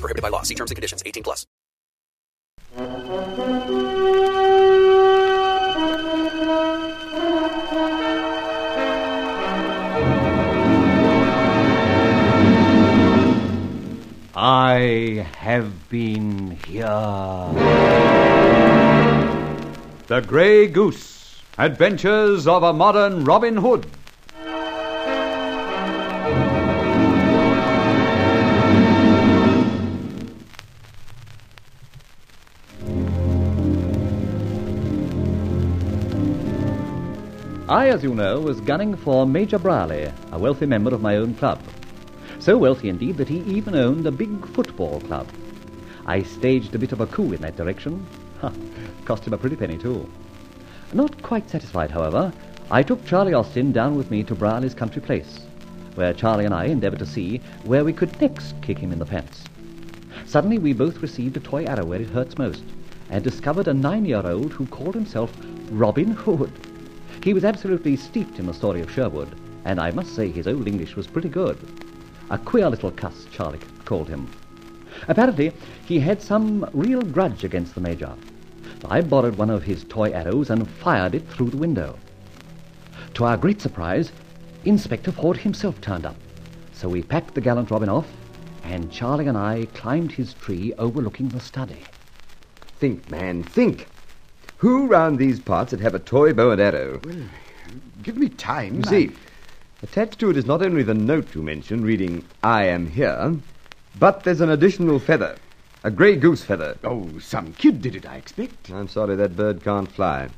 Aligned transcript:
Prohibited 0.00 0.22
by 0.22 0.28
law. 0.28 0.42
See 0.42 0.54
terms 0.54 0.70
and 0.70 0.76
conditions. 0.76 1.02
18 1.04 1.22
plus. 1.22 1.46
I 14.40 15.26
have 15.38 15.88
been 15.88 16.56
here. 16.66 16.86
The 20.06 20.20
Grey 20.24 20.68
Goose 20.68 21.42
Adventures 21.58 22.46
of 22.46 22.62
a 22.62 22.72
Modern 22.72 23.24
Robin 23.24 23.56
Hood. 23.56 23.90
I, 37.68 37.90
as 37.90 38.02
you 38.02 38.14
know, 38.14 38.40
was 38.40 38.62
gunning 38.62 38.96
for 38.96 39.26
Major 39.26 39.58
Brierley, 39.58 40.10
a 40.32 40.38
wealthy 40.38 40.64
member 40.64 40.94
of 40.94 41.02
my 41.02 41.16
own 41.16 41.34
club. 41.34 41.60
So 42.38 42.56
wealthy 42.56 42.88
indeed 42.88 43.18
that 43.18 43.28
he 43.28 43.40
even 43.40 43.74
owned 43.74 44.06
a 44.06 44.10
big 44.10 44.46
football 44.54 45.02
club. 45.02 45.28
I 46.06 46.22
staged 46.22 46.74
a 46.74 46.78
bit 46.78 46.92
of 46.92 47.02
a 47.02 47.06
coup 47.06 47.34
in 47.34 47.42
that 47.42 47.56
direction. 47.56 48.06
Cost 49.04 49.26
him 49.26 49.34
a 49.34 49.38
pretty 49.38 49.54
penny, 49.54 49.76
too. 49.76 50.10
Not 50.94 51.20
quite 51.20 51.50
satisfied, 51.50 51.90
however, 51.90 52.32
I 52.70 52.82
took 52.82 53.04
Charlie 53.04 53.34
Austin 53.34 53.70
down 53.70 53.96
with 53.96 54.10
me 54.10 54.22
to 54.24 54.34
Brierley's 54.34 54.72
country 54.72 55.02
place, 55.02 55.40
where 55.94 56.14
Charlie 56.14 56.46
and 56.46 56.54
I 56.54 56.64
endeavored 56.64 57.00
to 57.00 57.06
see 57.06 57.42
where 57.64 57.84
we 57.84 57.92
could 57.92 58.18
next 58.18 58.54
kick 58.62 58.78
him 58.78 58.92
in 58.92 58.98
the 58.98 59.04
pants. 59.04 59.44
Suddenly, 60.24 60.56
we 60.56 60.72
both 60.72 61.02
received 61.02 61.36
a 61.36 61.40
toy 61.40 61.64
arrow 61.64 61.84
where 61.84 62.00
it 62.00 62.08
hurts 62.08 62.38
most, 62.38 62.64
and 63.10 63.22
discovered 63.22 63.68
a 63.68 63.74
nine-year-old 63.74 64.54
who 64.54 64.64
called 64.64 64.94
himself 64.94 65.30
Robin 65.70 66.12
Hood. 66.12 66.67
He 67.22 67.34
was 67.34 67.44
absolutely 67.44 67.96
steeped 67.96 68.38
in 68.38 68.46
the 68.46 68.54
story 68.54 68.80
of 68.80 68.90
Sherwood, 68.90 69.34
and 69.64 69.80
I 69.80 69.90
must 69.90 70.14
say 70.14 70.30
his 70.30 70.46
old 70.46 70.66
English 70.66 70.96
was 70.96 71.06
pretty 71.06 71.28
good. 71.28 71.58
A 72.30 72.38
queer 72.38 72.68
little 72.68 72.90
cuss, 72.90 73.26
Charlie 73.30 73.60
called 73.84 74.08
him. 74.08 74.28
Apparently, 75.08 75.52
he 75.84 76.00
had 76.00 76.22
some 76.22 76.68
real 76.72 77.02
grudge 77.02 77.44
against 77.44 77.74
the 77.74 77.80
Major. 77.80 78.14
I 78.84 79.00
borrowed 79.00 79.36
one 79.36 79.50
of 79.50 79.62
his 79.62 79.84
toy 79.84 80.10
arrows 80.10 80.50
and 80.50 80.68
fired 80.68 81.14
it 81.14 81.28
through 81.28 81.50
the 81.50 81.56
window. 81.56 81.98
To 83.14 83.24
our 83.24 83.36
great 83.36 83.60
surprise, 83.60 84.12
Inspector 84.64 85.10
Ford 85.12 85.36
himself 85.36 85.80
turned 85.80 86.06
up. 86.06 86.16
So 86.72 86.88
we 86.88 87.02
packed 87.02 87.34
the 87.34 87.40
gallant 87.40 87.70
Robin 87.70 87.88
off, 87.88 88.06
and 88.64 88.92
Charlie 88.92 89.26
and 89.26 89.36
I 89.36 89.66
climbed 89.74 90.12
his 90.12 90.34
tree 90.34 90.72
overlooking 90.78 91.28
the 91.28 91.40
study. 91.40 91.82
Think, 92.78 93.10
man, 93.10 93.42
think. 93.42 93.88
Who 94.58 94.86
round 94.88 95.18
these 95.18 95.38
parts 95.38 95.70
would 95.70 95.80
have 95.80 95.94
a 95.94 96.00
toy 96.00 96.32
bow 96.32 96.50
and 96.50 96.60
arrow? 96.60 97.00
Well, 97.04 97.16
Give 98.02 98.16
me 98.16 98.28
time. 98.28 98.76
You 98.76 98.82
see, 98.84 99.10
attached 99.82 100.18
to 100.20 100.30
it 100.30 100.36
is 100.36 100.46
not 100.46 100.62
only 100.62 100.82
the 100.82 100.94
note 100.94 101.34
you 101.34 101.42
mentioned, 101.42 101.84
reading, 101.84 102.24
I 102.42 102.64
am 102.64 102.88
here, 102.88 103.36
but 103.98 104.24
there's 104.24 104.40
an 104.40 104.50
additional 104.50 104.98
feather. 104.98 105.36
A 105.84 105.90
grey 105.92 106.16
goose 106.16 106.42
feather. 106.42 106.76
Oh, 106.82 107.08
some 107.20 107.52
kid 107.52 107.82
did 107.82 107.94
it, 107.94 108.04
I 108.04 108.16
expect. 108.16 108.70
I'm 108.70 108.88
sorry 108.88 109.14
that 109.16 109.36
bird 109.36 109.62
can't 109.62 109.90
fly. 109.90 110.28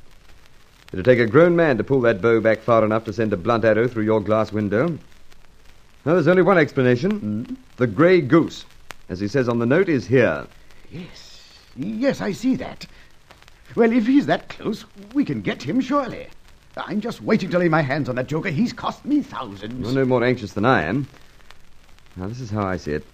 It'll 0.92 1.04
take 1.04 1.18
a 1.18 1.26
grown 1.26 1.56
man 1.56 1.78
to 1.78 1.84
pull 1.84 2.00
that 2.02 2.20
bow 2.20 2.40
back 2.40 2.58
far 2.60 2.84
enough 2.84 3.04
to 3.04 3.12
send 3.12 3.32
a 3.32 3.38
blunt 3.38 3.64
arrow 3.64 3.88
through 3.88 4.04
your 4.04 4.20
glass 4.20 4.52
window. 4.52 4.98
Now, 6.04 6.14
there's 6.14 6.28
only 6.28 6.42
one 6.42 6.58
explanation. 6.58 7.10
Hmm? 7.20 7.54
The 7.76 7.86
grey 7.86 8.20
goose, 8.20 8.66
as 9.08 9.20
he 9.20 9.28
says 9.28 9.48
on 9.48 9.58
the 9.58 9.66
note, 9.66 9.88
is 9.88 10.06
here. 10.06 10.46
Yes, 10.90 11.58
yes, 11.76 12.20
I 12.20 12.32
see 12.32 12.56
that. 12.56 12.86
Well, 13.76 13.92
if 13.92 14.06
he's 14.06 14.26
that 14.26 14.48
close, 14.48 14.84
we 15.14 15.24
can 15.24 15.42
get 15.42 15.62
him, 15.62 15.80
surely. 15.80 16.26
I'm 16.76 17.00
just 17.00 17.20
waiting 17.20 17.50
to 17.50 17.58
lay 17.58 17.68
my 17.68 17.82
hands 17.82 18.08
on 18.08 18.16
that 18.16 18.26
joker. 18.26 18.48
He's 18.48 18.72
cost 18.72 19.04
me 19.04 19.22
thousands. 19.22 19.86
You're 19.86 19.94
no 20.04 20.04
more 20.04 20.24
anxious 20.24 20.52
than 20.52 20.64
I 20.64 20.82
am. 20.82 21.06
Now, 22.16 22.26
this 22.26 22.40
is 22.40 22.50
how 22.50 22.64
I 22.64 22.76
see 22.76 22.92
it. 22.92 23.04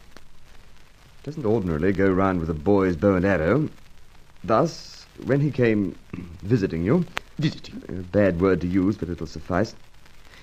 Doesn't 1.24 1.44
ordinarily 1.44 1.92
go 1.92 2.08
round 2.10 2.40
with 2.40 2.50
a 2.50 2.54
boy's 2.54 2.96
bow 2.96 3.14
and 3.16 3.24
arrow. 3.24 3.68
Thus, 4.44 5.04
when 5.24 5.40
he 5.40 5.50
came 5.50 5.96
visiting 6.42 6.84
you, 6.84 7.04
Visiting. 7.38 7.82
a 7.88 7.92
bad 8.02 8.40
word 8.40 8.60
to 8.62 8.66
use, 8.66 8.96
but 8.96 9.10
it'll 9.10 9.26
suffice. 9.26 9.74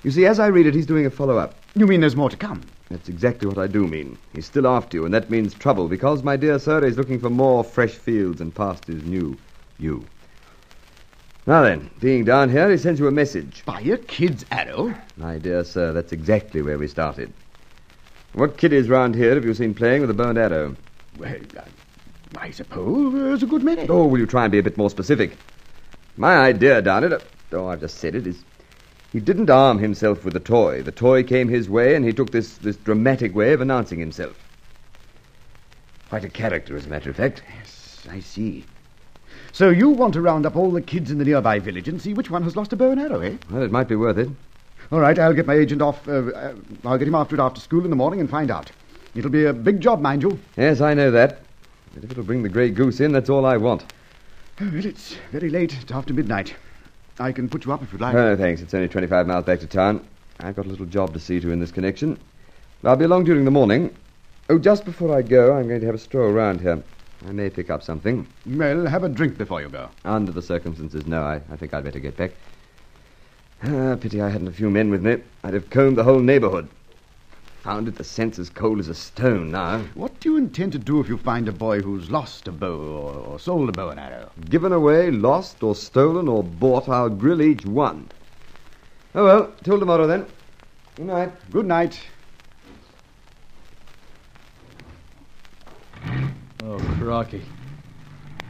You 0.04 0.12
see, 0.12 0.26
as 0.26 0.40
I 0.40 0.48
read 0.48 0.68
it, 0.68 0.76
he's 0.76 0.86
doing 0.86 1.06
a 1.06 1.10
follow-up. 1.10 1.56
You 1.76 1.88
mean 1.88 2.02
there's 2.02 2.16
more 2.16 2.30
to 2.30 2.38
come? 2.38 2.62
That's 2.90 3.10
exactly 3.10 3.48
what 3.48 3.58
I 3.58 3.68
do 3.68 3.88
mean. 3.88 4.18
He's 4.34 4.46
still 4.46 4.68
after 4.68 4.98
you, 4.98 5.06
and 5.06 5.14
that 5.14 5.30
means 5.30 5.54
trouble, 5.54 5.88
because, 5.88 6.22
my 6.22 6.36
dear 6.36 6.60
sir, 6.60 6.86
he's 6.86 6.98
looking 6.98 7.20
for 7.20 7.30
more 7.30 7.64
fresh 7.64 7.94
fields 7.94 8.42
and 8.42 8.54
pastures 8.54 9.04
new. 9.06 9.38
You. 9.78 10.06
Now 11.46 11.64
then, 11.64 11.90
being 12.00 12.24
down 12.24 12.50
here, 12.50 12.72
he 12.72 12.78
sends 12.78 13.00
you 13.00 13.08
a 13.08 13.12
message. 13.12 13.64
By 13.66 13.82
a 13.82 13.98
kid's 13.98 14.46
arrow? 14.50 14.94
My 15.18 15.38
dear 15.38 15.64
sir, 15.64 15.92
that's 15.92 16.14
exactly 16.14 16.62
where 16.62 16.78
we 16.78 16.88
started. 16.88 17.34
What 18.34 18.58
kiddies 18.58 18.90
round 18.90 19.16
here 19.16 19.36
have 19.36 19.46
you 19.46 19.54
seen 19.54 19.74
playing 19.74 20.02
with 20.02 20.10
a 20.10 20.14
bow 20.14 20.30
and 20.30 20.38
arrow? 20.38 20.76
Well, 21.18 21.36
I, 22.38 22.48
I 22.48 22.52
suppose 22.52 23.14
there's 23.14 23.44
a 23.44 23.46
good 23.46 23.64
many. 23.64 23.88
Oh, 23.90 24.08
will 24.08 24.20
you 24.20 24.26
try 24.26 24.44
and 24.44 24.52
be 24.52 24.60
a 24.60 24.64
bit 24.64 24.78
more 24.78 24.90
specific? 24.90 25.38
My 26.16 26.38
idea 26.38 26.82
down 26.82 27.04
it, 27.04 27.24
oh, 27.52 27.68
I've 27.68 27.82
just 27.82 27.98
said 27.98 28.16
it, 28.16 28.26
is 28.26 28.44
he 29.12 29.20
didn't 29.20 29.50
arm 29.50 29.78
himself 29.78 30.26
with 30.26 30.36
a 30.36 30.40
toy. 30.40 30.82
The 30.82 30.92
toy 30.92 31.24
came 31.24 31.48
his 31.50 31.70
way, 31.70 31.96
and 31.96 32.04
he 32.04 32.14
took 32.14 32.32
this, 32.32 32.58
this 32.58 32.78
dramatic 32.78 33.36
way 33.36 33.54
of 33.54 33.62
announcing 33.62 34.00
himself. 34.00 34.36
Quite 36.10 36.24
a 36.24 36.30
character, 36.30 36.76
as 36.76 36.86
a 36.86 36.90
matter 36.90 37.10
of 37.10 37.18
fact. 37.18 37.44
Yes, 37.60 38.08
I 38.10 38.22
see. 38.22 38.66
So 39.54 39.70
you 39.70 39.90
want 39.90 40.16
to 40.16 40.22
round 40.22 40.48
up 40.48 40.56
all 40.56 40.72
the 40.72 40.82
kids 40.82 41.12
in 41.12 41.20
the 41.20 41.26
nearby 41.26 41.60
village 41.60 41.88
and 41.88 42.02
see 42.02 42.16
which 42.16 42.32
one 42.32 42.42
has 42.42 42.56
lost 42.56 42.74
a 42.74 42.76
bow 42.76 42.90
and 42.90 43.00
arrow, 43.00 43.22
eh? 43.22 43.38
Well, 43.52 43.62
it 43.62 43.72
might 43.72 43.88
be 43.88 43.96
worth 43.96 44.18
it. 44.18 44.28
All 44.92 45.00
right, 45.00 45.18
I'll 45.20 45.36
get 45.36 45.46
my 45.46 45.54
agent 45.54 45.80
off. 45.80 46.08
Uh, 46.08 46.32
uh, 46.32 46.56
I'll 46.84 46.98
get 46.98 47.08
him 47.08 47.14
after 47.14 47.36
it 47.36 47.40
after 47.40 47.62
school 47.62 47.84
in 47.84 47.92
the 47.92 47.96
morning 47.96 48.20
and 48.20 48.28
find 48.28 48.50
out. 48.50 48.72
It'll 49.14 49.30
be 49.30 49.46
a 49.46 49.54
big 49.54 49.80
job, 49.80 50.02
mind 50.02 50.24
you. 50.24 50.40
Yes, 50.58 50.82
I 50.82 50.96
know 50.96 51.12
that. 51.12 51.42
But 51.94 52.04
if 52.04 52.10
it'll 52.10 52.24
bring 52.24 52.42
the 52.42 52.50
grey 52.50 52.72
goose 52.72 53.00
in, 53.00 53.12
that's 53.12 53.30
all 53.30 53.46
I 53.46 53.58
want. 53.58 53.84
Oh, 54.60 54.72
well, 54.74 54.86
it's 54.88 55.18
very 55.32 55.52
late. 55.52 55.78
It's 55.80 55.92
after 55.92 56.16
midnight. 56.16 56.56
I 57.20 57.32
can 57.32 57.48
put 57.48 57.64
you 57.64 57.74
up 57.74 57.84
if 57.84 57.92
you'd 57.92 58.02
like. 58.02 58.16
Oh, 58.16 58.36
thanks. 58.36 58.60
It's 58.60 58.74
only 58.74 58.88
25 58.88 59.28
miles 59.28 59.46
back 59.46 59.60
to 59.60 59.68
town. 59.68 60.04
I've 60.40 60.56
got 60.56 60.66
a 60.66 60.70
little 60.70 60.88
job 60.88 61.14
to 61.14 61.20
see 61.20 61.40
to 61.40 61.52
in 61.52 61.60
this 61.60 61.72
connection. 61.72 62.18
I'll 62.84 62.96
be 62.96 63.06
along 63.06 63.26
during 63.26 63.46
the 63.46 63.52
morning. 63.52 63.96
Oh, 64.50 64.58
just 64.58 64.84
before 64.84 65.16
I 65.16 65.22
go, 65.22 65.56
I'm 65.56 65.68
going 65.68 65.80
to 65.80 65.86
have 65.86 65.96
a 65.96 66.00
stroll 66.00 66.32
round 66.32 66.60
here. 66.60 66.82
I 67.28 67.32
may 67.32 67.50
pick 67.50 67.70
up 67.70 67.84
something. 67.84 68.28
Well, 68.46 68.86
have 68.86 69.04
a 69.04 69.10
drink 69.10 69.38
before 69.38 69.62
you 69.62 69.70
go. 69.70 69.90
Under 70.04 70.32
the 70.32 70.42
circumstances, 70.42 71.08
no, 71.08 71.24
I, 71.24 71.42
I 71.50 71.56
think 71.56 71.74
I'd 71.74 71.84
better 71.84 72.00
get 72.00 72.18
back. 72.18 72.32
Ah, 73.64 73.96
pity 74.00 74.22
I 74.22 74.30
hadn't 74.30 74.50
a 74.50 74.52
few 74.52 74.70
men 74.70 74.90
with 74.90 75.02
me. 75.02 75.18
I'd 75.44 75.54
have 75.54 75.70
combed 75.70 75.98
the 75.98 76.04
whole 76.04 76.20
neighborhood. 76.20 76.68
Found 77.62 77.88
it 77.88 77.96
the 77.96 78.04
scent's 78.04 78.40
as 78.40 78.50
cold 78.50 78.80
as 78.80 78.90
a 78.90 78.94
stone 78.94 79.52
now. 79.52 79.80
What 79.94 80.20
do 80.20 80.32
you 80.32 80.38
intend 80.38 80.74
to 80.74 80.80
do 80.80 81.00
if 81.00 81.08
you 81.08 81.18
find 81.18 81.48
a 81.48 81.54
boy 81.54 81.80
who's 81.80 82.12
lost 82.12 82.50
a 82.50 82.52
bow 82.52 82.76
or, 82.76 83.14
or 83.14 83.40
sold 83.40 83.70
a 83.70 83.72
bow 83.72 83.88
and 83.88 84.02
arrow? 84.02 84.30
Given 84.50 84.74
away, 84.74 85.12
lost, 85.12 85.64
or 85.64 85.76
stolen, 85.76 86.28
or 86.28 86.44
bought, 86.44 86.90
I'll 86.90 87.10
grill 87.10 87.42
each 87.42 87.66
one. 87.66 88.10
Oh, 89.16 89.24
well, 89.24 89.54
till 89.64 89.80
tomorrow 89.80 90.08
then. 90.08 90.26
Good 90.98 91.06
night. 91.06 91.32
Good 91.52 91.68
night. 91.68 92.02
Crikey. 97.04 97.44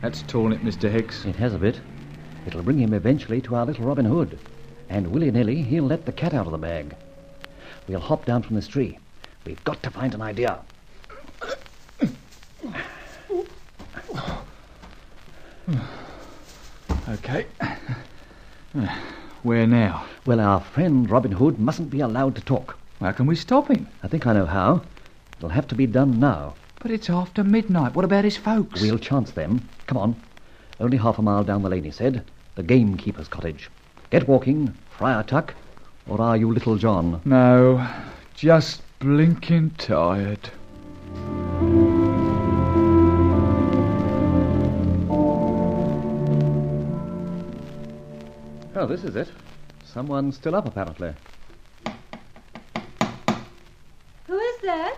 That's 0.03 0.21
torn 0.21 0.53
it, 0.53 0.61
Mr. 0.61 0.88
Hicks. 0.88 1.25
It 1.25 1.35
has 1.38 1.55
a 1.55 1.57
bit. 1.57 1.79
It'll 2.45 2.61
bring 2.61 2.77
him 2.77 2.94
eventually 2.94 3.41
to 3.41 3.55
our 3.55 3.65
little 3.65 3.85
Robin 3.85 4.05
Hood. 4.05 4.38
And 4.89 5.07
willy-nilly, 5.07 5.63
he'll 5.63 5.85
let 5.85 6.05
the 6.05 6.11
cat 6.11 6.35
out 6.35 6.45
of 6.45 6.51
the 6.51 6.59
bag. 6.59 6.95
We'll 7.88 8.00
hop 8.00 8.25
down 8.25 8.44
from 8.44 8.55
this 8.55 8.67
tree. 8.67 9.00
We've 9.44 9.63
got 9.63 9.81
to 9.81 9.89
find 9.89 10.13
an 10.13 10.21
idea. 10.21 10.59
Okay. 17.09 17.47
Where 19.41 19.65
now? 19.65 20.05
Well, 20.27 20.39
our 20.39 20.61
friend 20.61 21.09
Robin 21.09 21.31
Hood 21.31 21.57
mustn't 21.57 21.89
be 21.89 22.01
allowed 22.01 22.35
to 22.35 22.41
talk. 22.41 22.77
How 23.00 23.13
can 23.13 23.25
we 23.25 23.35
stop 23.35 23.69
him? 23.69 23.88
I 24.03 24.07
think 24.07 24.27
I 24.27 24.33
know 24.33 24.45
how. 24.45 24.83
It'll 25.38 25.50
have 25.50 25.67
to 25.69 25.75
be 25.75 25.88
done 25.88 26.19
now. 26.19 26.53
But 26.83 26.91
it's 26.91 27.09
after 27.09 27.45
midnight. 27.45 27.95
What 27.95 28.03
about 28.03 28.25
his 28.25 28.35
folks? 28.35 28.81
We'll 28.81 29.00
chance 29.00 29.31
them. 29.31 29.69
Come 29.88 29.97
on. 29.97 30.15
Only 30.81 30.97
half 30.97 31.18
a 31.18 31.21
mile 31.21 31.45
down 31.45 31.63
the 31.63 31.69
lane, 31.69 31.85
he 31.85 31.91
said. 31.91 32.25
The 32.56 32.63
gamekeeper's 32.63 33.30
cottage. 33.30 33.69
Get 34.09 34.27
walking, 34.27 34.74
Friar 34.89 35.24
Tuck. 35.24 35.53
Or 36.09 36.19
are 36.19 36.35
you 36.35 36.51
Little 36.51 36.75
John? 36.75 37.21
No, 37.24 37.88
just 38.35 38.81
blinking 39.00 39.69
tired. 39.77 40.50
Oh, 48.75 48.86
this 48.86 49.06
is 49.06 49.15
it. 49.15 49.31
Someone's 49.86 50.36
still 50.36 50.53
up, 50.53 50.68
apparently. 50.68 51.13
Who 54.27 54.38
is 54.38 54.62
that? 54.63 54.97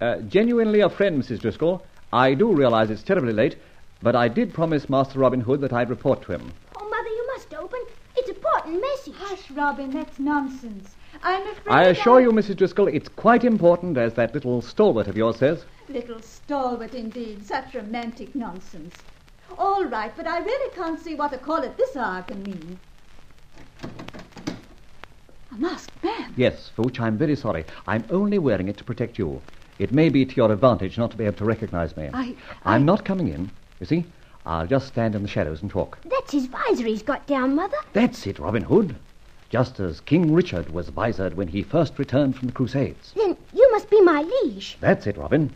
Uh, 0.00 0.18
genuinely 0.28 0.80
a 0.80 0.90
friend, 0.90 1.22
Mrs. 1.22 1.40
Driscoll. 1.40 1.82
I 2.12 2.34
do 2.34 2.52
realize 2.52 2.90
it's 2.90 3.02
terribly 3.02 3.32
late, 3.32 3.56
but 4.02 4.14
I 4.14 4.28
did 4.28 4.52
promise 4.52 4.88
Master 4.90 5.18
Robin 5.18 5.40
Hood 5.40 5.60
that 5.62 5.72
I'd 5.72 5.88
report 5.88 6.22
to 6.22 6.32
him. 6.32 6.52
Oh, 6.76 6.88
Mother, 6.88 7.08
you 7.08 7.26
must 7.34 7.54
open. 7.54 7.80
It's 8.16 8.28
a 8.28 8.34
important 8.66 8.80
message. 8.80 9.14
Hush, 9.16 9.50
Robin, 9.50 9.90
that's 9.90 10.18
nonsense. 10.18 10.94
I'm 11.22 11.42
afraid. 11.48 11.72
I 11.72 11.84
assure 11.84 12.20
you, 12.20 12.30
Mrs. 12.30 12.56
Driscoll, 12.56 12.88
it's 12.88 13.08
quite 13.08 13.44
important, 13.44 13.96
as 13.96 14.14
that 14.14 14.34
little 14.34 14.60
stalwart 14.60 15.08
of 15.08 15.16
yours 15.16 15.36
says. 15.36 15.64
Little 15.88 16.20
stalwart 16.20 16.94
indeed. 16.94 17.46
Such 17.46 17.74
romantic 17.74 18.34
nonsense. 18.34 18.94
All 19.56 19.84
right, 19.86 20.12
but 20.16 20.26
I 20.26 20.40
really 20.40 20.74
can't 20.74 21.00
see 21.00 21.14
what 21.14 21.32
a 21.32 21.38
call 21.38 21.58
at 21.58 21.76
this 21.76 21.96
hour 21.96 22.22
can 22.22 22.42
mean. 22.42 22.78
A 25.52 25.54
masked 25.56 26.04
man. 26.04 26.34
Yes, 26.36 26.70
for 26.74 26.82
which 26.82 27.00
I'm 27.00 27.16
very 27.16 27.36
sorry. 27.36 27.64
I'm 27.86 28.04
only 28.10 28.38
wearing 28.38 28.68
it 28.68 28.76
to 28.76 28.84
protect 28.84 29.18
you. 29.18 29.40
It 29.78 29.92
may 29.92 30.08
be 30.08 30.24
to 30.24 30.36
your 30.36 30.52
advantage 30.52 30.96
not 30.96 31.10
to 31.10 31.16
be 31.16 31.24
able 31.24 31.36
to 31.36 31.44
recognize 31.44 31.96
me. 31.96 32.10
I. 32.12 32.34
I'm 32.64 32.84
not 32.84 33.04
coming 33.04 33.28
in. 33.28 33.50
You 33.80 33.86
see, 33.86 34.06
I'll 34.46 34.66
just 34.66 34.88
stand 34.88 35.14
in 35.14 35.22
the 35.22 35.28
shadows 35.28 35.60
and 35.62 35.70
talk. 35.70 35.98
That's 36.04 36.32
his 36.32 36.46
visor 36.46 36.86
he's 36.86 37.02
got 37.02 37.26
down, 37.26 37.54
Mother. 37.54 37.76
That's 37.92 38.26
it, 38.26 38.38
Robin 38.38 38.62
Hood. 38.62 38.96
Just 39.50 39.78
as 39.78 40.00
King 40.00 40.32
Richard 40.32 40.68
was 40.72 40.88
visored 40.88 41.36
when 41.36 41.48
he 41.48 41.62
first 41.62 41.98
returned 41.98 42.36
from 42.36 42.48
the 42.48 42.54
Crusades. 42.54 43.12
Then 43.14 43.36
you 43.52 43.70
must 43.72 43.90
be 43.90 44.00
my 44.00 44.22
liege. 44.22 44.76
That's 44.80 45.06
it, 45.06 45.16
Robin. 45.16 45.52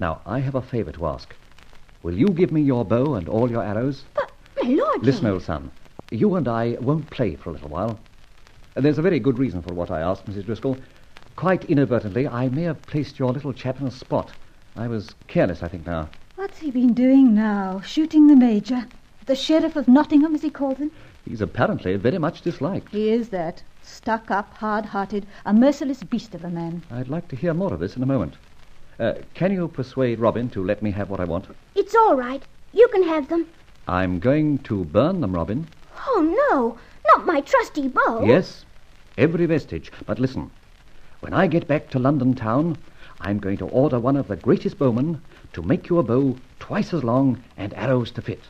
Now, 0.00 0.20
I 0.26 0.40
have 0.40 0.54
a 0.54 0.62
favor 0.62 0.92
to 0.92 1.06
ask. 1.06 1.34
Will 2.02 2.14
you 2.14 2.28
give 2.28 2.52
me 2.52 2.62
your 2.62 2.84
bow 2.84 3.14
and 3.14 3.28
all 3.28 3.50
your 3.50 3.62
arrows? 3.62 4.04
But, 4.14 4.30
my 4.60 4.68
lord. 4.70 5.04
Listen, 5.04 5.26
old 5.26 5.42
son. 5.42 5.70
You 6.10 6.34
and 6.34 6.48
I 6.48 6.76
won't 6.80 7.08
play 7.10 7.36
for 7.36 7.50
a 7.50 7.52
little 7.52 7.68
while. 7.68 7.98
There's 8.74 8.98
a 8.98 9.02
very 9.02 9.20
good 9.20 9.38
reason 9.38 9.62
for 9.62 9.72
what 9.72 9.90
I 9.90 10.00
asked, 10.00 10.26
Mrs. 10.26 10.46
Driscoll. 10.46 10.78
Quite 11.42 11.64
inadvertently, 11.64 12.28
I 12.28 12.48
may 12.50 12.62
have 12.62 12.80
placed 12.82 13.18
your 13.18 13.32
little 13.32 13.52
chap 13.52 13.80
in 13.80 13.86
a 13.88 13.90
spot. 13.90 14.30
I 14.76 14.86
was 14.86 15.10
careless, 15.26 15.60
I 15.60 15.66
think, 15.66 15.84
now. 15.84 16.08
What's 16.36 16.60
he 16.60 16.70
been 16.70 16.94
doing 16.94 17.34
now? 17.34 17.80
Shooting 17.80 18.28
the 18.28 18.36
Major? 18.36 18.86
The 19.26 19.34
Sheriff 19.34 19.74
of 19.74 19.88
Nottingham, 19.88 20.36
as 20.36 20.42
he 20.42 20.50
calls 20.50 20.78
him? 20.78 20.92
He's 21.28 21.40
apparently 21.40 21.96
very 21.96 22.18
much 22.18 22.42
disliked. 22.42 22.92
He 22.92 23.10
is 23.10 23.30
that. 23.30 23.60
Stuck 23.82 24.30
up, 24.30 24.54
hard 24.54 24.86
hearted, 24.86 25.26
a 25.44 25.52
merciless 25.52 26.04
beast 26.04 26.32
of 26.36 26.44
a 26.44 26.48
man. 26.48 26.84
I'd 26.92 27.08
like 27.08 27.26
to 27.26 27.34
hear 27.34 27.54
more 27.54 27.74
of 27.74 27.80
this 27.80 27.96
in 27.96 28.04
a 28.04 28.06
moment. 28.06 28.36
Uh, 29.00 29.14
can 29.34 29.50
you 29.50 29.66
persuade 29.66 30.20
Robin 30.20 30.48
to 30.50 30.62
let 30.62 30.80
me 30.80 30.92
have 30.92 31.10
what 31.10 31.18
I 31.18 31.24
want? 31.24 31.48
It's 31.74 31.96
all 31.96 32.14
right. 32.14 32.44
You 32.72 32.86
can 32.92 33.02
have 33.02 33.28
them. 33.28 33.48
I'm 33.88 34.20
going 34.20 34.58
to 34.58 34.84
burn 34.84 35.20
them, 35.20 35.34
Robin. 35.34 35.66
Oh, 36.06 36.48
no. 36.52 36.78
Not 37.16 37.26
my 37.26 37.40
trusty 37.40 37.88
bow. 37.88 38.24
Yes, 38.24 38.64
every 39.18 39.46
vestige. 39.46 39.90
But 40.06 40.20
listen. 40.20 40.52
When 41.22 41.34
I 41.34 41.46
get 41.46 41.68
back 41.68 41.88
to 41.90 42.00
London 42.00 42.34
town, 42.34 42.78
I'm 43.20 43.38
going 43.38 43.56
to 43.58 43.68
order 43.68 44.00
one 44.00 44.16
of 44.16 44.26
the 44.26 44.34
greatest 44.34 44.76
bowmen 44.76 45.22
to 45.52 45.62
make 45.62 45.88
you 45.88 45.98
a 45.98 46.02
bow 46.02 46.36
twice 46.58 46.92
as 46.92 47.04
long 47.04 47.40
and 47.56 47.72
arrows 47.74 48.10
to 48.12 48.22
fit. 48.22 48.40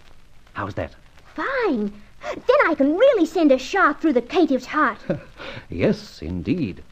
How's 0.55 0.73
that? 0.77 0.95
Fine. 1.35 1.93
Then 2.35 2.57
I 2.67 2.75
can 2.75 2.97
really 2.97 3.27
send 3.27 3.53
a 3.53 3.59
shot 3.59 4.01
through 4.01 4.15
the 4.15 4.23
caitiff's 4.23 4.65
heart. 4.65 4.97
Yes, 5.69 6.23
indeed. 6.23 6.83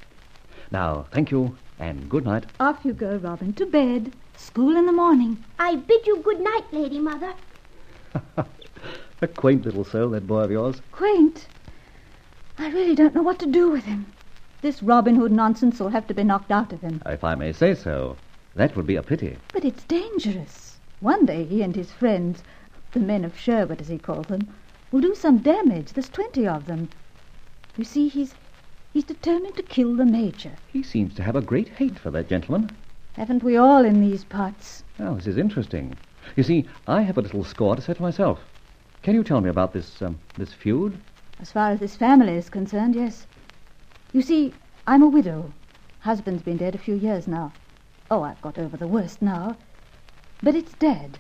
Now, 0.71 1.07
thank 1.13 1.31
you, 1.31 1.57
and 1.79 2.11
good 2.11 2.27
night. 2.27 2.45
Off 2.61 2.85
you 2.85 2.93
go, 2.93 3.17
Robin, 3.17 3.55
to 3.55 3.65
bed. 3.65 4.13
School 4.37 4.77
in 4.77 4.85
the 4.85 4.93
morning. 4.93 5.43
I 5.59 5.77
bid 5.77 6.07
you 6.07 6.19
good 6.19 6.41
night, 6.41 6.65
Lady 6.73 6.99
Mother. 6.99 7.33
A 9.23 9.27
quaint 9.27 9.65
little 9.65 9.85
soul, 9.85 10.11
that 10.11 10.27
boy 10.27 10.41
of 10.41 10.51
yours. 10.51 10.83
Quaint. 10.93 11.47
I 12.59 12.69
really 12.69 12.95
don't 12.95 13.15
know 13.15 13.23
what 13.23 13.39
to 13.39 13.47
do 13.47 13.71
with 13.71 13.85
him. 13.85 14.05
This 14.63 14.83
Robin 14.83 15.15
Hood 15.15 15.33
nonsense 15.33 15.81
will 15.81 15.89
have 15.89 16.07
to 16.09 16.15
be 16.15 16.23
knocked 16.23 16.51
out 16.51 16.73
of 16.73 16.83
him. 16.83 17.01
If 17.07 17.25
I 17.25 17.35
may 17.35 17.51
say 17.51 17.75
so, 17.75 18.17
that 18.55 18.77
would 18.77 18.87
be 18.87 18.97
a 18.97 19.03
pity. 19.03 19.39
But 19.55 19.65
it's 19.65 19.85
dangerous. 19.85 20.79
One 21.01 21.25
day 21.25 21.45
he 21.45 21.63
and 21.63 21.75
his 21.75 21.93
friends, 21.93 22.43
the 22.93 23.01
men 23.01 23.25
of 23.25 23.39
Sherwood 23.39 23.81
as 23.81 23.89
he 23.89 23.97
called 23.97 24.27
them, 24.27 24.49
will 24.93 25.01
do 25.01 25.15
some 25.15 25.39
damage. 25.39 25.95
There's 25.95 26.11
twenty 26.11 26.47
of 26.47 26.67
them. 26.67 26.91
You 27.79 27.85
see, 27.85 28.09
he's 28.09 28.35
he's 28.93 29.05
determined 29.05 29.57
to 29.57 29.63
kill 29.63 29.97
the 29.97 30.05
Major. 30.05 30.53
He 30.71 30.83
seems 30.83 31.15
to 31.15 31.23
have 31.23 31.37
a 31.37 31.41
great 31.41 31.69
hate 31.69 31.99
for 31.99 32.11
that 32.11 32.29
gentleman. 32.29 32.71
Haven't 33.15 33.43
we 33.43 33.57
all 33.57 33.83
in 33.83 34.03
these 34.03 34.25
parts? 34.25 34.85
Well, 34.99 35.15
this 35.15 35.27
is 35.27 35.39
interesting. 35.39 35.97
You 36.37 36.43
see, 36.43 36.67
I 36.87 37.01
have 37.01 37.17
a 37.17 37.23
little 37.23 37.45
score 37.45 37.77
to 37.77 37.83
settle 37.83 38.03
myself. 38.03 38.41
Can 39.03 39.15
you 39.15 39.25
tell 39.25 39.41
me 39.41 39.49
about 39.49 39.73
this 39.73 40.03
um, 40.03 40.19
this 40.37 40.53
feud? 40.53 40.99
As 41.41 41.51
far 41.51 41.71
as 41.71 41.81
this 41.81 41.97
family 41.97 42.35
is 42.35 42.51
concerned, 42.51 42.95
yes. 42.95 43.27
You 44.13 44.23
see, 44.23 44.53
I'm 44.89 45.03
a 45.03 45.09
widow. 45.09 45.53
Husband's 46.01 46.43
been 46.43 46.57
dead 46.57 46.75
a 46.75 46.79
few 46.79 46.97
years 46.97 47.29
now. 47.29 47.53
Oh, 48.11 48.23
I've 48.23 48.43
got 48.43 48.59
over 48.59 48.77
the 48.77 48.89
worst 48.89 49.23
now. 49.23 49.57
But 50.43 50.57
it's 50.57 50.73
dead. 50.75 51.19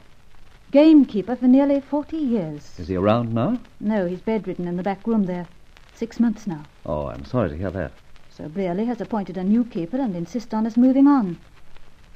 Gamekeeper 0.73 1.37
for 1.37 1.47
nearly 1.47 1.81
40 1.81 2.17
years. 2.17 2.79
Is 2.81 2.89
he 2.89 2.97
around 2.97 3.33
now? 3.33 3.61
No, 3.79 4.07
he's 4.07 4.21
bedridden 4.21 4.67
in 4.67 4.77
the 4.77 4.83
back 4.83 5.07
room 5.07 5.27
there. 5.27 5.47
Six 5.95 6.19
months 6.19 6.49
now. 6.49 6.65
Oh, 6.85 7.07
I'm 7.07 7.25
sorry 7.25 7.51
to 7.51 7.57
hear 7.57 7.71
that. 7.71 7.93
So 8.29 8.49
Brierley 8.49 8.87
has 8.87 9.01
appointed 9.01 9.37
a 9.37 9.45
new 9.45 9.65
keeper 9.65 9.99
and 9.99 10.17
insists 10.17 10.53
on 10.53 10.67
us 10.67 10.77
moving 10.77 11.07
on. 11.07 11.39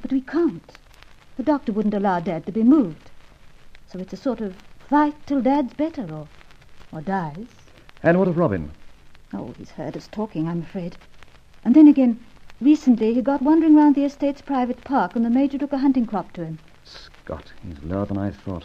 But 0.03 0.13
we 0.13 0.23
can't. 0.23 0.73
The 1.37 1.43
doctor 1.45 1.73
wouldn't 1.73 1.95
allow 1.95 2.19
Dad 2.19 2.47
to 2.47 2.53
be 2.53 2.65
moved. 2.65 3.11
So 3.87 4.01
it's 4.01 4.13
a 4.13 4.17
sort 4.17 4.41
of 4.41 4.57
fight 4.89 5.15
till 5.27 5.41
Dad's 5.41 5.75
better 5.75 6.07
or, 6.13 6.27
or 6.93 7.01
dies. 7.01 7.47
And 8.03 8.19
what 8.19 8.29
of 8.29 8.39
Robin? 8.39 8.73
Oh, 9.35 9.53
he's 9.59 9.71
heard 9.71 9.97
us 9.97 10.09
talking, 10.13 10.49
I'm 10.49 10.63
afraid. 10.63 10.97
And 11.65 11.75
then 11.75 11.89
again, 11.89 12.21
recently 12.61 13.15
he 13.15 13.21
got 13.21 13.43
wandering 13.43 13.75
round 13.75 13.97
the 13.97 14.05
estate's 14.05 14.41
private 14.41 14.85
park 14.85 15.17
and 15.17 15.25
the 15.25 15.31
Major 15.31 15.59
took 15.59 15.73
a 15.73 15.79
hunting 15.79 16.07
crop 16.07 16.33
to 16.35 16.45
him. 16.45 16.59
Scott, 16.85 17.53
he's 17.67 17.83
lower 17.83 18.07
than 18.07 18.19
I 18.19 18.31
thought. 18.31 18.65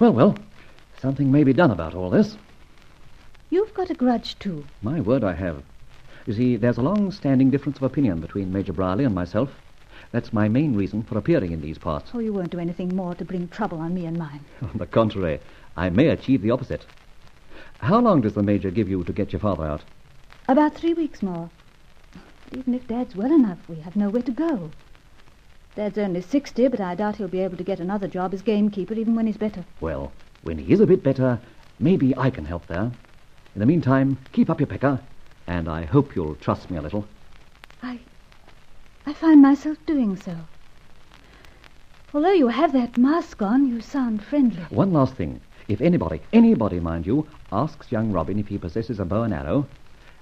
Well, 0.00 0.12
well, 0.12 0.36
something 1.00 1.30
may 1.30 1.44
be 1.44 1.52
done 1.52 1.70
about 1.70 1.94
all 1.94 2.10
this. 2.10 2.36
You've 3.50 3.72
got 3.74 3.90
a 3.90 3.94
grudge, 3.94 4.36
too. 4.40 4.64
My 4.82 5.00
word, 5.00 5.22
I 5.22 5.34
have. 5.34 5.62
You 6.26 6.32
see, 6.32 6.56
there's 6.56 6.78
a 6.78 6.82
long-standing 6.82 7.50
difference 7.50 7.76
of 7.76 7.84
opinion 7.84 8.20
between 8.20 8.52
Major 8.52 8.72
Brierley 8.72 9.04
and 9.04 9.14
myself. 9.14 9.50
That's 10.10 10.32
my 10.32 10.48
main 10.48 10.74
reason 10.74 11.04
for 11.04 11.18
appearing 11.18 11.52
in 11.52 11.60
these 11.60 11.78
parts. 11.78 12.10
Oh, 12.14 12.18
you 12.18 12.32
won't 12.32 12.50
do 12.50 12.58
anything 12.58 12.96
more 12.96 13.14
to 13.14 13.24
bring 13.24 13.46
trouble 13.48 13.78
on 13.78 13.94
me 13.94 14.06
and 14.06 14.18
mine. 14.18 14.40
On 14.62 14.76
the 14.76 14.86
contrary, 14.86 15.38
I 15.76 15.90
may 15.90 16.08
achieve 16.08 16.42
the 16.42 16.50
opposite. 16.50 16.84
How 17.80 18.00
long 18.00 18.20
does 18.20 18.34
the 18.34 18.42
Major 18.42 18.70
give 18.70 18.88
you 18.88 19.04
to 19.04 19.12
get 19.12 19.32
your 19.32 19.40
father 19.40 19.64
out? 19.64 19.82
About 20.48 20.74
three 20.74 20.94
weeks 20.94 21.22
more. 21.22 21.50
But 22.12 22.58
even 22.58 22.74
if 22.74 22.86
Dad's 22.86 23.16
well 23.16 23.32
enough, 23.32 23.58
we 23.68 23.76
have 23.76 23.96
nowhere 23.96 24.22
to 24.22 24.32
go. 24.32 24.70
Dad's 25.74 25.98
only 25.98 26.20
60, 26.20 26.68
but 26.68 26.80
I 26.80 26.94
doubt 26.94 27.16
he'll 27.16 27.28
be 27.28 27.40
able 27.40 27.56
to 27.56 27.64
get 27.64 27.80
another 27.80 28.06
job 28.06 28.32
as 28.32 28.42
gamekeeper 28.42 28.94
even 28.94 29.14
when 29.14 29.26
he's 29.26 29.36
better. 29.36 29.64
Well, 29.80 30.12
when 30.42 30.58
he 30.58 30.72
is 30.72 30.80
a 30.80 30.86
bit 30.86 31.02
better, 31.02 31.40
maybe 31.78 32.16
I 32.16 32.30
can 32.30 32.44
help 32.44 32.66
there. 32.66 32.92
In 33.54 33.60
the 33.60 33.66
meantime, 33.66 34.18
keep 34.32 34.50
up 34.50 34.60
your 34.60 34.66
pecker, 34.66 35.00
and 35.46 35.68
I 35.68 35.84
hope 35.84 36.14
you'll 36.14 36.36
trust 36.36 36.70
me 36.70 36.76
a 36.76 36.82
little. 36.82 37.06
I. 37.82 37.98
I 39.06 39.12
find 39.12 39.42
myself 39.42 39.76
doing 39.86 40.16
so. 40.16 40.36
Although 42.12 42.32
you 42.32 42.48
have 42.48 42.72
that 42.72 42.96
mask 42.96 43.42
on, 43.42 43.66
you 43.66 43.80
sound 43.80 44.22
friendly. 44.22 44.62
One 44.70 44.92
last 44.92 45.14
thing. 45.14 45.40
If 45.66 45.80
anybody, 45.80 46.20
anybody, 46.32 46.78
mind 46.78 47.06
you, 47.06 47.26
asks 47.50 47.90
young 47.90 48.12
Robin 48.12 48.38
if 48.38 48.48
he 48.48 48.58
possesses 48.58 49.00
a 49.00 49.04
bow 49.04 49.22
and 49.22 49.32
arrow, 49.32 49.66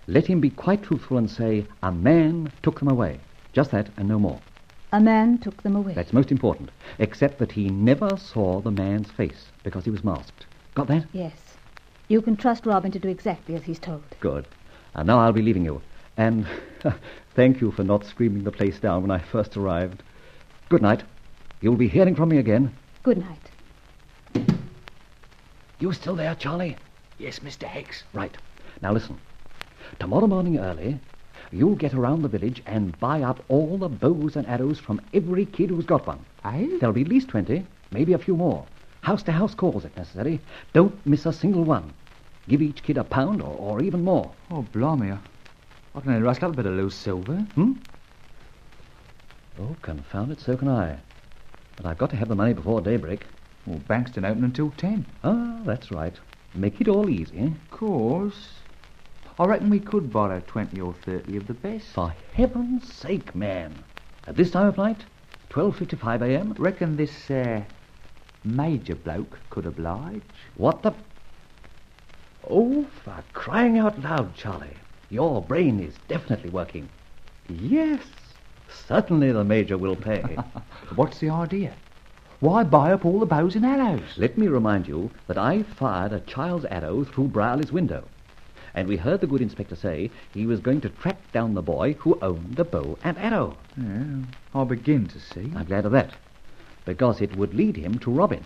let 0.07 0.27
him 0.27 0.41
be 0.41 0.51
quite 0.51 0.83
truthful 0.83 1.19
and 1.19 1.31
say, 1.31 1.67
a 1.83 1.91
man 1.91 2.53
took 2.63 2.79
them 2.79 2.89
away. 2.89 3.19
Just 3.53 3.73
that 3.73 3.89
and 3.97 4.09
no 4.09 4.19
more. 4.19 4.41
A 4.93 5.01
man 5.01 5.39
took 5.39 5.63
them 5.63 5.75
away. 5.75 5.95
That's 5.95 6.13
most 6.13 6.31
important. 6.31 6.71
Except 6.99 7.39
that 7.39 7.53
he 7.53 7.71
never 7.71 8.17
saw 8.17 8.61
the 8.61 8.71
man's 8.71 9.11
face 9.11 9.47
because 9.63 9.85
he 9.85 9.91
was 9.91 10.05
masked. 10.05 10.47
Got 10.75 10.89
that? 10.89 11.07
Yes. 11.13 11.57
You 12.09 12.21
can 12.21 12.37
trust 12.37 12.67
Robin 12.67 12.93
to 12.93 12.99
do 12.99 13.09
exactly 13.09 13.55
as 13.55 13.65
he's 13.65 13.79
told. 13.79 14.05
Good. 14.21 14.47
And 14.95 15.07
now 15.07 15.19
I'll 15.19 15.33
be 15.33 15.43
leaving 15.43 15.65
you. 15.65 15.81
And 16.17 16.47
thank 17.35 17.61
you 17.61 17.71
for 17.73 17.85
not 17.85 18.05
screaming 18.05 18.45
the 18.45 18.53
place 18.53 18.79
down 18.79 19.03
when 19.03 19.11
I 19.11 19.19
first 19.19 19.57
arrived. 19.57 20.03
Good 20.69 20.83
night. 20.83 21.03
You'll 21.61 21.77
be 21.77 21.89
hearing 21.89 22.15
from 22.15 22.29
me 22.29 22.39
again. 22.39 22.75
Good 23.03 23.19
night. 23.19 24.59
You 25.83 25.93
still 25.93 26.15
there, 26.15 26.37
Charlie? 26.37 26.77
Yes, 27.19 27.41
Mr. 27.41 27.65
Hex. 27.65 28.05
Right. 28.13 28.37
Now 28.83 28.93
listen. 28.93 29.19
Tomorrow 29.99 30.29
morning 30.29 30.61
early, 30.61 31.01
you'll 31.51 31.75
get 31.75 31.93
around 31.93 32.23
the 32.23 32.29
village 32.29 32.63
and 32.67 32.97
buy 33.01 33.23
up 33.23 33.43
all 33.49 33.77
the 33.77 33.89
bows 33.89 34.37
and 34.37 34.47
arrows 34.47 34.79
from 34.79 35.01
every 35.13 35.45
kid 35.45 35.71
who's 35.71 35.85
got 35.85 36.07
one. 36.07 36.25
Eh? 36.45 36.79
There'll 36.79 36.93
be 36.93 37.01
at 37.01 37.09
least 37.09 37.31
twenty, 37.31 37.67
maybe 37.91 38.13
a 38.13 38.19
few 38.19 38.37
more. 38.37 38.65
House 39.01 39.25
to 39.25 39.33
house 39.33 39.57
calls 39.57 39.85
if 39.85 39.97
necessary. 39.97 40.41
Don't 40.73 41.05
miss 41.05 41.27
a 41.27 41.33
single 41.33 41.65
one. 41.65 41.93
Give 42.47 42.63
each 42.63 42.85
kid 42.85 42.97
a 42.97 43.03
pound 43.03 43.43
or, 43.43 43.57
or 43.57 43.83
even 43.83 44.05
more. 44.05 44.31
Oh, 44.53 44.63
blimey. 44.63 45.11
I 45.11 45.19
I 45.97 46.01
can 46.01 46.11
only 46.11 46.23
rustle 46.23 46.45
up 46.45 46.53
a 46.53 46.57
bit 46.59 46.67
of 46.67 46.75
loose 46.75 46.95
silver. 46.95 47.39
Hmm? 47.57 47.73
Oh, 49.59 49.75
confound 49.83 50.31
it, 50.31 50.41
so 50.41 50.57
can 50.57 50.69
I. 50.69 51.01
But 51.75 51.87
I've 51.87 51.99
got 51.99 52.11
to 52.11 52.17
have 52.17 52.29
the 52.29 52.37
money 52.37 52.53
before 52.53 52.81
daybreak. 52.81 53.27
Well, 53.67 53.79
banks 53.87 54.11
don't 54.11 54.25
open 54.25 54.45
until 54.45 54.71
ten. 54.77 55.07
Ah, 55.23 55.61
that's 55.65 55.91
right. 55.91 56.15
Make 56.55 56.81
it 56.81 56.89
all 56.89 57.09
easy. 57.09 57.45
Of 57.45 57.71
course. 57.71 58.51
I 59.39 59.45
reckon 59.47 59.71
we 59.71 59.81
could 59.81 60.13
borrow 60.13 60.43
twenty 60.47 60.81
or 60.81 60.93
thirty 60.93 61.37
of 61.37 61.47
the 61.47 61.55
best. 61.55 61.87
For 61.87 62.15
heaven's 62.35 62.93
sake, 62.93 63.35
man. 63.35 63.85
At 64.27 64.37
this 64.37 64.51
time 64.51 64.67
of 64.67 64.77
night? 64.77 65.05
12.55 65.51 66.23
a.m.? 66.23 66.55
Reckon 66.59 66.97
this, 66.97 67.31
uh, 67.31 67.63
major 68.45 68.95
bloke 68.95 69.39
could 69.51 69.67
oblige. 69.67 70.23
What 70.57 70.83
the... 70.83 70.93
Oh, 72.49 72.87
for 73.05 73.23
crying 73.33 73.79
out 73.79 74.01
loud, 74.01 74.35
Charlie. 74.35 74.77
Your 75.11 75.43
brain 75.43 75.79
is 75.79 75.95
definitely 76.09 76.51
working. 76.51 76.89
Yes, 77.49 78.01
certainly 78.87 79.31
the 79.31 79.45
Major 79.45 79.77
will 79.77 79.97
pay. 79.97 80.23
What's 80.95 81.19
the 81.19 81.29
idea? 81.29 81.75
Why 82.43 82.65
buy 82.65 82.93
up 82.93 83.05
all 83.05 83.21
the 83.21 83.27
bows 83.27 83.55
and 83.55 83.65
arrows? 83.65 84.03
Let 84.17 84.37
me 84.37 84.49
remind 84.49 84.89
you 84.89 85.13
that 85.29 85.39
I 85.39 85.63
fired 85.63 86.13
a 86.13 86.19
child's 86.19 86.65
arrow 86.65 87.05
through 87.05 87.29
Brierley's 87.29 87.71
window. 87.71 88.03
And 88.75 88.89
we 88.89 88.97
heard 88.97 89.21
the 89.21 89.29
good 89.29 89.41
inspector 89.41 89.77
say 89.77 90.11
he 90.35 90.45
was 90.45 90.59
going 90.59 90.81
to 90.81 90.89
track 90.89 91.19
down 91.31 91.55
the 91.55 91.63
boy 91.63 91.93
who 92.01 92.19
owned 92.21 92.57
the 92.57 92.65
bow 92.65 92.99
and 93.05 93.17
arrow. 93.17 93.57
Yeah, 93.77 94.25
I 94.57 94.65
begin 94.65 95.07
to 95.07 95.21
see. 95.21 95.53
I'm 95.55 95.67
glad 95.67 95.87
of 95.87 95.93
that, 95.93 96.15
because 96.85 97.21
it 97.21 97.37
would 97.37 97.55
lead 97.55 97.77
him 97.77 98.01
to 98.01 98.11
Robin. 98.11 98.45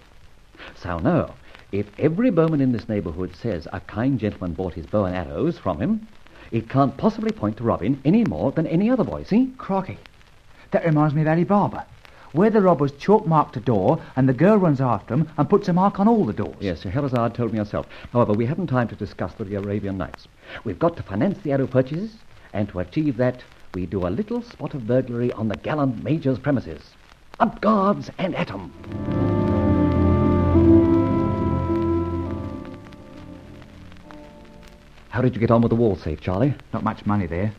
So 0.74 0.98
now, 0.98 1.34
if 1.72 1.86
every 1.98 2.28
bowman 2.28 2.60
in 2.60 2.72
this 2.72 2.90
neighborhood 2.90 3.34
says 3.34 3.66
a 3.72 3.80
kind 3.80 4.20
gentleman 4.20 4.52
bought 4.52 4.74
his 4.74 4.84
bow 4.84 5.06
and 5.06 5.16
arrows 5.16 5.56
from 5.56 5.80
him, 5.80 6.06
it 6.50 6.68
can't 6.68 6.98
possibly 6.98 7.32
point 7.32 7.56
to 7.56 7.64
Robin 7.64 7.98
any 8.04 8.24
more 8.24 8.52
than 8.52 8.66
any 8.66 8.90
other 8.90 9.04
boy, 9.04 9.22
see? 9.22 9.54
Crocky. 9.56 9.96
That 10.72 10.84
reminds 10.84 11.14
me 11.14 11.22
of 11.22 11.28
Ali 11.28 11.44
Baba. 11.44 11.86
Where 12.36 12.50
the 12.50 12.60
robbers 12.60 12.92
chalk 12.92 13.26
marked 13.26 13.56
a 13.56 13.60
door 13.60 13.98
and 14.14 14.28
the 14.28 14.34
girl 14.34 14.58
runs 14.58 14.78
after 14.78 15.16
them 15.16 15.26
and 15.38 15.48
puts 15.48 15.68
a 15.68 15.72
mark 15.72 15.98
on 15.98 16.06
all 16.06 16.26
the 16.26 16.34
doors. 16.34 16.58
Yes, 16.60 16.82
Scheherazade 16.82 17.32
told 17.34 17.50
me 17.50 17.58
herself. 17.58 17.86
However, 18.12 18.34
we 18.34 18.44
haven't 18.44 18.66
time 18.66 18.88
to 18.88 18.94
discuss 18.94 19.32
the 19.32 19.54
Arabian 19.54 19.96
Nights. 19.96 20.28
We've 20.62 20.78
got 20.78 20.98
to 20.98 21.02
finance 21.02 21.38
the 21.38 21.52
arrow 21.52 21.66
purchases, 21.66 22.14
and 22.52 22.68
to 22.68 22.80
achieve 22.80 23.16
that, 23.16 23.42
we 23.72 23.86
do 23.86 24.06
a 24.06 24.08
little 24.08 24.42
spot 24.42 24.74
of 24.74 24.86
burglary 24.86 25.32
on 25.32 25.48
the 25.48 25.56
gallant 25.56 26.04
Major's 26.04 26.38
premises. 26.38 26.82
Up 27.40 27.58
guards 27.62 28.10
and 28.18 28.34
at 28.34 28.50
'em. 28.50 28.70
How 35.08 35.22
did 35.22 35.34
you 35.34 35.40
get 35.40 35.50
on 35.50 35.62
with 35.62 35.70
the 35.70 35.76
wall 35.76 35.96
safe, 35.96 36.20
Charlie? 36.20 36.54
Not 36.74 36.84
much 36.84 37.06
money 37.06 37.24
there, 37.24 37.50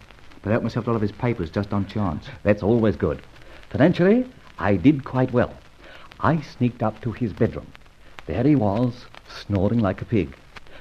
but 0.43 0.49
I 0.49 0.51
helped 0.51 0.65
myself 0.65 0.85
to 0.85 0.91
all 0.91 0.95
of 0.95 1.01
his 1.01 1.11
papers 1.11 1.49
just 1.49 1.73
on 1.73 1.87
chance. 1.87 2.27
That's 2.43 2.61
always 2.61 2.95
good. 2.95 3.23
Financially, 3.71 4.27
I 4.59 4.75
did 4.75 5.03
quite 5.03 5.31
well. 5.31 5.53
I 6.19 6.41
sneaked 6.41 6.81
up 6.81 7.01
to 7.01 7.11
his 7.11 7.31
bedroom. 7.33 7.67
There 8.25 8.43
he 8.43 8.55
was, 8.55 9.05
snoring 9.27 9.79
like 9.79 10.01
a 10.01 10.05
pig. 10.05 10.35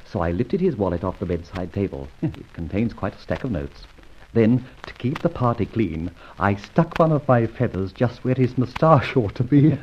So 0.07 0.21
I 0.21 0.31
lifted 0.31 0.61
his 0.61 0.77
wallet 0.77 1.05
off 1.05 1.19
the 1.19 1.27
bedside 1.27 1.73
table. 1.73 2.09
it 2.23 2.53
contains 2.55 2.95
quite 2.95 3.15
a 3.15 3.21
stack 3.21 3.45
of 3.45 3.51
notes. 3.51 3.85
Then, 4.33 4.65
to 4.87 4.93
keep 4.95 5.23
the 5.23 5.29
party 5.29 5.65
clean, 5.65 6.11
I 6.39 6.57
stuck 6.57 6.99
one 6.99 7.11
of 7.11 7.27
my 7.27 7.47
feathers 7.47 7.93
just 7.93 8.23
where 8.23 8.35
his 8.35 8.59
moustache 8.59 9.17
ought 9.17 9.35
to 9.37 9.45
be. 9.45 9.79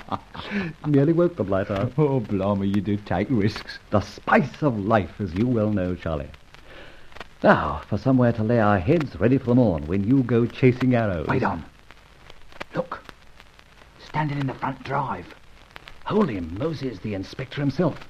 Nearly 0.86 1.12
woke 1.12 1.36
the 1.36 1.44
blight 1.44 1.70
out. 1.70 1.92
Oh, 1.98 2.20
blimey, 2.20 2.68
you 2.68 2.80
do 2.80 2.96
take 2.96 3.28
risks. 3.30 3.78
The 3.90 4.00
spice 4.00 4.62
of 4.62 4.78
life, 4.78 5.20
as 5.20 5.34
you 5.34 5.46
well 5.46 5.70
know, 5.70 5.94
Charlie. 5.94 6.30
Now, 7.42 7.82
for 7.88 7.98
somewhere 7.98 8.32
to 8.32 8.42
lay 8.42 8.60
our 8.60 8.78
heads 8.78 9.14
ready 9.16 9.36
for 9.36 9.46
the 9.46 9.54
morn 9.56 9.86
when 9.86 10.06
you 10.06 10.22
go 10.22 10.46
chasing 10.46 10.94
arrows. 10.94 11.26
Wait 11.28 11.42
on. 11.42 11.64
Look. 12.74 13.05
Standing 14.16 14.38
in 14.38 14.46
the 14.46 14.54
front 14.54 14.82
drive. 14.82 15.26
Holy 16.04 16.40
Moses, 16.40 16.98
the 17.00 17.12
inspector 17.12 17.60
himself. 17.60 18.08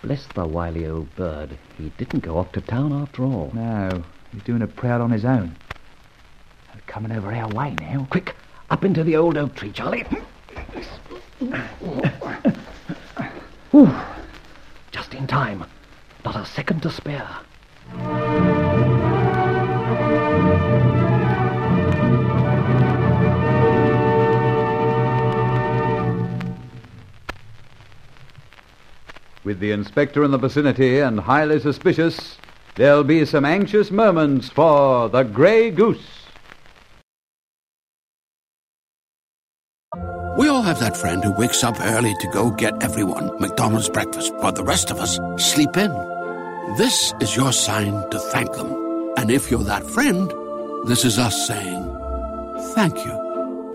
Bless 0.00 0.24
the 0.28 0.46
wily 0.46 0.86
old 0.86 1.12
bird. 1.16 1.58
He 1.76 1.90
didn't 1.98 2.20
go 2.20 2.38
off 2.38 2.52
to 2.52 2.60
town 2.60 2.92
after 2.92 3.24
all. 3.24 3.50
No, 3.52 4.04
he's 4.30 4.44
doing 4.44 4.62
a 4.62 4.68
proud 4.68 5.00
on 5.00 5.10
his 5.10 5.24
own. 5.24 5.56
They're 6.72 6.82
coming 6.86 7.10
over 7.10 7.32
our 7.32 7.48
way 7.48 7.74
now. 7.80 8.06
Quick, 8.10 8.36
up 8.70 8.84
into 8.84 9.02
the 9.02 9.16
old 9.16 9.36
oak 9.36 9.56
tree, 9.56 9.72
Charlie. 9.72 10.06
Just 14.92 15.14
in 15.14 15.26
time. 15.26 15.64
Not 16.24 16.36
a 16.36 16.46
second 16.46 16.82
to 16.82 16.92
spare. 16.92 17.28
With 29.50 29.58
the 29.58 29.72
inspector 29.72 30.22
in 30.22 30.30
the 30.30 30.38
vicinity 30.38 31.00
and 31.00 31.18
highly 31.18 31.58
suspicious, 31.58 32.36
there'll 32.76 33.02
be 33.02 33.24
some 33.24 33.44
anxious 33.44 33.90
moments 33.90 34.48
for 34.48 35.08
the 35.08 35.24
Grey 35.24 35.72
Goose. 35.72 36.06
We 40.38 40.46
all 40.46 40.62
have 40.62 40.78
that 40.78 40.96
friend 40.96 41.24
who 41.24 41.32
wakes 41.32 41.64
up 41.64 41.80
early 41.80 42.14
to 42.20 42.28
go 42.28 42.52
get 42.52 42.80
everyone 42.80 43.40
McDonald's 43.40 43.88
breakfast, 43.88 44.32
while 44.36 44.52
the 44.52 44.62
rest 44.62 44.92
of 44.92 45.00
us 45.00 45.18
sleep 45.36 45.76
in. 45.76 45.90
This 46.78 47.12
is 47.20 47.34
your 47.34 47.52
sign 47.52 48.08
to 48.10 48.20
thank 48.20 48.52
them. 48.52 48.72
And 49.16 49.32
if 49.32 49.50
you're 49.50 49.64
that 49.64 49.82
friend, 49.84 50.32
this 50.86 51.04
is 51.04 51.18
us 51.18 51.48
saying 51.48 51.82
thank 52.76 53.04
you. 53.04 53.29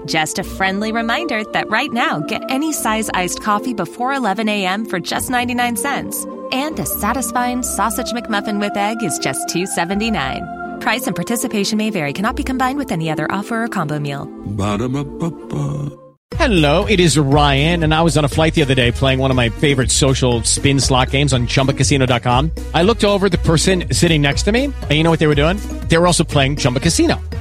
Just 0.05 0.37
a 0.37 0.43
friendly 0.43 0.91
reminder 0.91 1.43
that 1.53 1.69
right 1.69 1.91
now, 1.91 2.19
get 2.19 2.43
any 2.49 2.71
size 2.71 3.09
iced 3.13 3.41
coffee 3.41 3.73
before 3.73 4.13
11 4.13 4.47
a.m. 4.47 4.85
for 4.85 4.99
just 4.99 5.29
99 5.31 5.77
cents. 5.77 6.25
And 6.51 6.79
a 6.79 6.85
satisfying 6.85 7.63
sausage 7.63 8.11
McMuffin 8.11 8.59
with 8.59 8.77
egg 8.77 9.01
is 9.01 9.17
just 9.17 9.47
$2.79. 9.49 10.79
Price 10.79 11.07
and 11.07 11.15
participation 11.15 11.77
may 11.79 11.89
vary, 11.89 12.13
cannot 12.13 12.35
be 12.35 12.43
combined 12.43 12.77
with 12.77 12.91
any 12.91 13.09
other 13.09 13.29
offer 13.31 13.63
or 13.63 13.67
combo 13.67 13.97
meal. 13.99 14.25
Ba-da-ba-ba-ba. 14.25 15.97
Hello, 16.35 16.85
it 16.85 16.99
is 16.99 17.17
Ryan, 17.17 17.83
and 17.83 17.93
I 17.93 18.01
was 18.01 18.17
on 18.17 18.25
a 18.25 18.27
flight 18.27 18.55
the 18.55 18.61
other 18.61 18.73
day 18.73 18.91
playing 18.91 19.19
one 19.19 19.31
of 19.31 19.37
my 19.37 19.49
favorite 19.49 19.89
social 19.89 20.43
spin 20.43 20.79
slot 20.79 21.11
games 21.11 21.33
on 21.33 21.47
chumbacasino.com. 21.47 22.51
I 22.73 22.83
looked 22.83 23.03
over 23.03 23.29
the 23.29 23.37
person 23.39 23.93
sitting 23.93 24.21
next 24.21 24.43
to 24.43 24.51
me, 24.51 24.65
and 24.65 24.91
you 24.91 25.03
know 25.03 25.09
what 25.09 25.19
they 25.19 25.27
were 25.27 25.35
doing? 25.35 25.57
They 25.87 25.97
were 25.97 26.07
also 26.07 26.23
playing 26.23 26.57
Chumba 26.57 26.79
Casino. 26.79 27.21